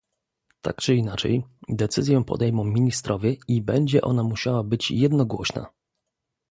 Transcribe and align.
Tak 0.61 0.75
czy 0.75 0.95
inaczej, 0.95 1.43
decyzję 1.69 2.23
podejmą 2.23 2.63
ministrowie 2.63 3.35
i 3.47 3.61
będzie 3.61 4.01
ona 4.01 4.23
musiała 4.23 4.63
być 4.63 4.91
jednogłośna 4.91 5.67